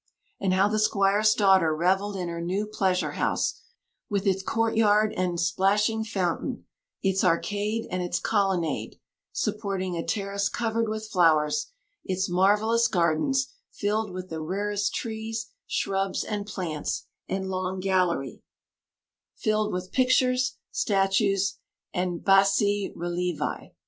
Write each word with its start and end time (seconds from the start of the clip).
And 0.39 0.51
how 0.55 0.67
the 0.67 0.79
squire's 0.79 1.35
daughter 1.35 1.75
revelled 1.75 2.15
in 2.15 2.27
her 2.27 2.41
new 2.41 2.65
pleasure 2.65 3.11
house, 3.11 3.61
with 4.09 4.25
its 4.25 4.41
courtyard 4.41 5.13
and 5.15 5.37
plashing 5.55 6.03
fountain, 6.05 6.65
its 7.03 7.23
arcade 7.23 7.85
and 7.91 8.01
its 8.01 8.17
colonnade, 8.19 8.95
"supporting 9.31 9.95
a 9.95 10.03
terrace 10.03 10.49
covered 10.49 10.89
with 10.89 11.07
flowers"; 11.07 11.67
its 12.03 12.27
marvellous 12.27 12.87
gardens, 12.87 13.53
filled 13.69 14.09
with 14.11 14.29
the 14.31 14.41
rarest 14.41 14.95
trees, 14.95 15.51
shrubs 15.67 16.23
and 16.23 16.47
plants; 16.47 17.05
and 17.29 17.51
long 17.51 17.79
gallery, 17.79 18.41
"filled 19.35 19.71
with 19.71 19.91
pictures, 19.91 20.57
statues, 20.71 21.59
and 21.93 22.23
bassi 22.25 22.91
relievi." 22.97 23.73